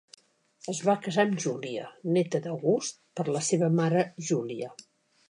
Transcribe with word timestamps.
Es 0.71 0.77
va 0.85 0.95
casar 1.07 1.25
amb 1.27 1.43
Júlia, 1.43 1.91
néta 2.15 2.41
d'August 2.47 2.97
per 3.21 3.27
la 3.37 3.43
seva 3.49 3.71
mare 3.81 4.03
Júlia. 4.31 4.73